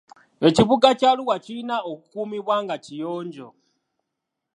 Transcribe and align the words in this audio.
Ekibuga 0.47 0.87
kya 0.99 1.09
Arua 1.13 1.35
kirina 1.43 1.77
okukuumibwa 1.91 2.55
nga 2.63 2.75
kiyonjo. 2.85 3.47